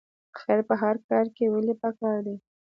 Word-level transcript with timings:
خیر 0.39 0.59
په 0.69 0.73
هر 0.81 0.95
کار 1.07 1.25
کې 1.35 1.45
ولې 1.53 1.73
پکار 1.81 2.19
دی؟ 2.25 2.35